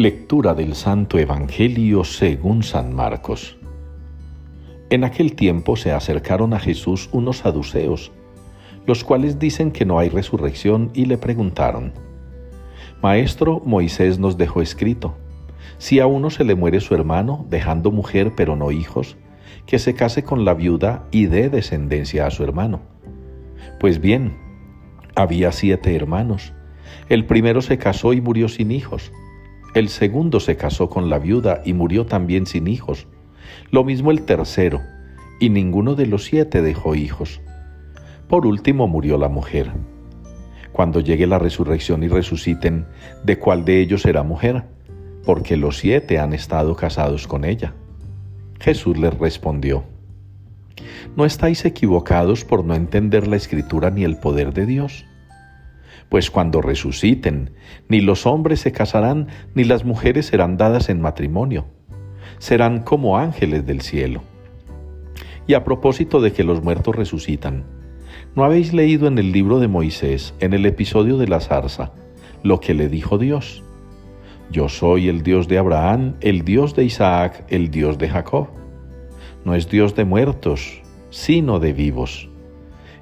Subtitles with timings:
[0.00, 3.58] Lectura del Santo Evangelio según San Marcos.
[4.88, 8.10] En aquel tiempo se acercaron a Jesús unos saduceos,
[8.86, 11.92] los cuales dicen que no hay resurrección y le preguntaron,
[13.02, 15.18] Maestro, Moisés nos dejó escrito,
[15.76, 19.18] si a uno se le muere su hermano, dejando mujer pero no hijos,
[19.66, 22.80] que se case con la viuda y dé descendencia a su hermano.
[23.78, 24.38] Pues bien,
[25.14, 26.54] había siete hermanos.
[27.10, 29.12] El primero se casó y murió sin hijos.
[29.72, 33.06] El segundo se casó con la viuda y murió también sin hijos.
[33.70, 34.80] Lo mismo el tercero,
[35.38, 37.40] y ninguno de los siete dejó hijos.
[38.28, 39.70] Por último murió la mujer.
[40.72, 42.86] Cuando llegue la resurrección y resuciten,
[43.24, 44.64] ¿de cuál de ellos será mujer?
[45.24, 47.74] Porque los siete han estado casados con ella.
[48.60, 49.84] Jesús les respondió,
[51.16, 55.06] ¿no estáis equivocados por no entender la escritura ni el poder de Dios?
[56.10, 57.52] Pues cuando resuciten,
[57.88, 61.66] ni los hombres se casarán, ni las mujeres serán dadas en matrimonio.
[62.38, 64.22] Serán como ángeles del cielo.
[65.46, 67.64] Y a propósito de que los muertos resucitan,
[68.34, 71.92] ¿no habéis leído en el libro de Moisés, en el episodio de la zarza,
[72.42, 73.62] lo que le dijo Dios?
[74.50, 78.48] Yo soy el Dios de Abraham, el Dios de Isaac, el Dios de Jacob.
[79.44, 82.28] No es Dios de muertos, sino de vivos.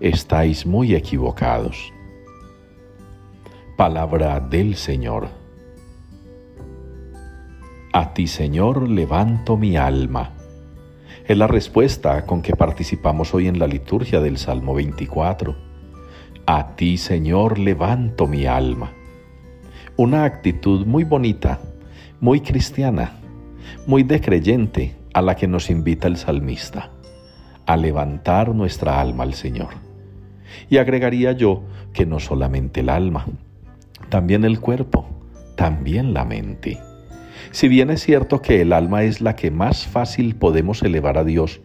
[0.00, 1.92] Estáis muy equivocados.
[3.76, 5.26] Palabra del Señor.
[7.92, 10.30] A ti, Señor, levanto mi alma.
[11.26, 15.56] Es la respuesta con que participamos hoy en la liturgia del Salmo 24.
[16.46, 18.92] A ti, Señor, levanto mi alma.
[19.96, 21.58] Una actitud muy bonita,
[22.20, 23.14] muy cristiana,
[23.88, 26.90] muy de creyente a la que nos invita el salmista,
[27.66, 29.70] a levantar nuestra alma al Señor.
[30.70, 33.26] Y agregaría yo que no solamente el alma,
[34.14, 35.08] también el cuerpo,
[35.56, 36.78] también la mente.
[37.50, 41.24] Si bien es cierto que el alma es la que más fácil podemos elevar a
[41.24, 41.60] Dios,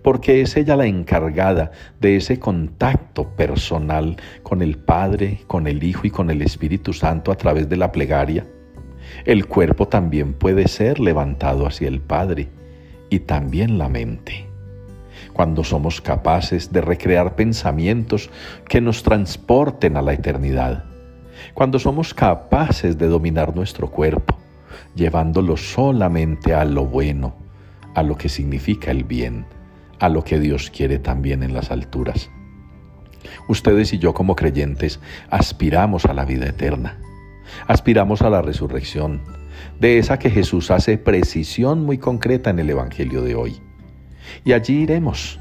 [0.00, 1.70] porque es ella la encargada
[2.00, 7.30] de ese contacto personal con el Padre, con el Hijo y con el Espíritu Santo
[7.30, 8.46] a través de la plegaria,
[9.26, 12.48] el cuerpo también puede ser levantado hacia el Padre
[13.10, 14.46] y también la mente.
[15.34, 18.30] Cuando somos capaces de recrear pensamientos
[18.66, 20.86] que nos transporten a la eternidad,
[21.54, 24.36] cuando somos capaces de dominar nuestro cuerpo,
[24.94, 27.34] llevándolo solamente a lo bueno,
[27.94, 29.44] a lo que significa el bien,
[29.98, 32.30] a lo que Dios quiere también en las alturas.
[33.48, 35.00] Ustedes y yo como creyentes
[35.30, 36.98] aspiramos a la vida eterna,
[37.66, 39.22] aspiramos a la resurrección,
[39.78, 43.60] de esa que Jesús hace precisión muy concreta en el Evangelio de hoy.
[44.44, 45.38] Y allí iremos,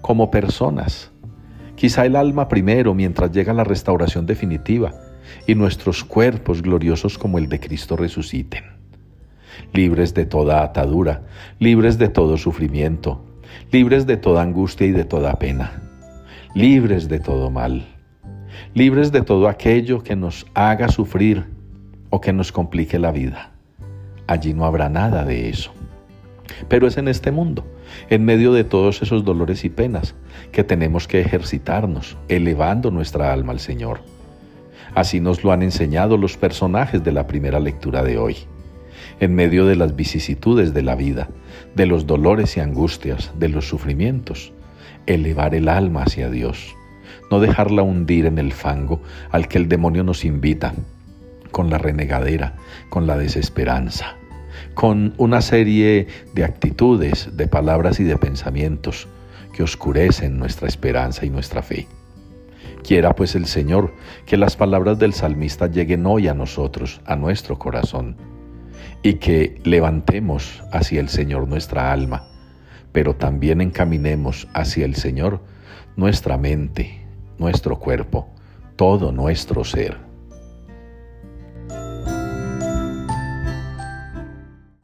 [0.00, 1.10] como personas,
[1.74, 4.94] quizá el alma primero mientras llega la restauración definitiva,
[5.46, 8.64] y nuestros cuerpos gloriosos como el de Cristo resuciten.
[9.72, 11.22] Libres de toda atadura,
[11.58, 13.24] libres de todo sufrimiento,
[13.70, 15.82] libres de toda angustia y de toda pena,
[16.54, 17.86] libres de todo mal,
[18.74, 21.46] libres de todo aquello que nos haga sufrir
[22.10, 23.52] o que nos complique la vida.
[24.26, 25.72] Allí no habrá nada de eso.
[26.68, 27.64] Pero es en este mundo,
[28.10, 30.14] en medio de todos esos dolores y penas,
[30.50, 34.00] que tenemos que ejercitarnos, elevando nuestra alma al Señor
[34.94, 38.36] Así nos lo han enseñado los personajes de la primera lectura de hoy.
[39.20, 41.28] En medio de las vicisitudes de la vida,
[41.74, 44.52] de los dolores y angustias, de los sufrimientos,
[45.06, 46.76] elevar el alma hacia Dios,
[47.30, 49.00] no dejarla hundir en el fango
[49.30, 50.74] al que el demonio nos invita,
[51.50, 52.56] con la renegadera,
[52.90, 54.16] con la desesperanza,
[54.74, 59.08] con una serie de actitudes, de palabras y de pensamientos
[59.54, 61.86] que oscurecen nuestra esperanza y nuestra fe.
[62.82, 63.94] Quiera pues el Señor
[64.26, 68.16] que las palabras del salmista lleguen hoy a nosotros, a nuestro corazón,
[69.02, 72.28] y que levantemos hacia el Señor nuestra alma,
[72.92, 75.40] pero también encaminemos hacia el Señor
[75.96, 77.06] nuestra mente,
[77.38, 78.28] nuestro cuerpo,
[78.76, 80.11] todo nuestro ser.